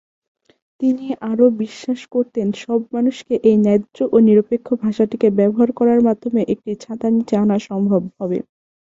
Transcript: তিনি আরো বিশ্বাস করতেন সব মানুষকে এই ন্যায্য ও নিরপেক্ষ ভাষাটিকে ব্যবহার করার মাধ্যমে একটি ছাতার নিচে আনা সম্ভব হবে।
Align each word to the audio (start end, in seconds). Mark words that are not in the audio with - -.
তিনি 0.81 1.07
আরো 1.29 1.45
বিশ্বাস 1.61 1.99
করতেন 2.11 2.47
সব 2.59 2.79
মানুষকে 2.93 3.33
এই 3.43 3.57
ন্যায্য 3.57 3.97
ও 4.05 4.27
নিরপেক্ষ 4.27 4.67
ভাষাটিকে 4.83 5.27
ব্যবহার 5.39 5.69
করার 5.79 5.99
মাধ্যমে 6.07 6.41
একটি 6.53 6.71
ছাতার 6.83 7.11
নিচে 7.17 7.35
আনা 7.37 7.57
সম্ভব 7.67 8.01
হবে। 8.15 8.37